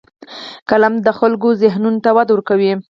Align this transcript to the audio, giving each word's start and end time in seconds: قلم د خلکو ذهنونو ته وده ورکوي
قلم 0.69 0.93
د 1.05 1.07
خلکو 1.19 1.47
ذهنونو 1.61 1.99
ته 2.03 2.09
وده 2.15 2.31
ورکوي 2.33 2.73